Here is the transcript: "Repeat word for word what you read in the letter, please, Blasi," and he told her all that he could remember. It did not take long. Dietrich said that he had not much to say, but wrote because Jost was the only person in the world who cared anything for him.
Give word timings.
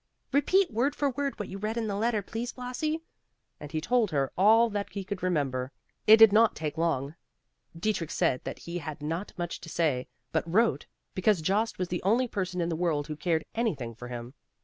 "Repeat 0.31 0.71
word 0.71 0.95
for 0.95 1.11
word 1.11 1.37
what 1.37 1.47
you 1.47 1.59
read 1.59 1.77
in 1.77 1.85
the 1.85 1.93
letter, 1.95 2.23
please, 2.23 2.53
Blasi," 2.53 3.03
and 3.59 3.71
he 3.71 3.79
told 3.79 4.09
her 4.09 4.31
all 4.35 4.67
that 4.71 4.89
he 4.93 5.03
could 5.03 5.21
remember. 5.21 5.71
It 6.07 6.17
did 6.17 6.33
not 6.33 6.55
take 6.55 6.75
long. 6.75 7.13
Dietrich 7.77 8.09
said 8.09 8.43
that 8.43 8.57
he 8.57 8.79
had 8.79 9.03
not 9.03 9.31
much 9.37 9.61
to 9.61 9.69
say, 9.69 10.07
but 10.31 10.51
wrote 10.51 10.87
because 11.13 11.39
Jost 11.43 11.77
was 11.77 11.89
the 11.89 12.01
only 12.01 12.27
person 12.27 12.61
in 12.61 12.69
the 12.69 12.75
world 12.75 13.05
who 13.05 13.15
cared 13.15 13.45
anything 13.53 13.93
for 13.93 14.07
him. 14.07 14.33